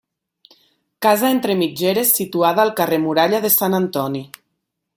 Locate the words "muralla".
3.05-3.43